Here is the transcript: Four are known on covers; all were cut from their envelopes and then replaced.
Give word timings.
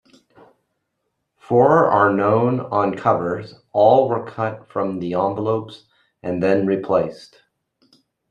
Four 1.37 1.85
are 1.85 2.11
known 2.11 2.59
on 2.59 2.97
covers; 2.97 3.53
all 3.71 4.09
were 4.09 4.25
cut 4.25 4.67
from 4.67 4.99
their 4.99 5.19
envelopes 5.19 5.83
and 6.23 6.41
then 6.41 6.65
replaced. 6.65 7.37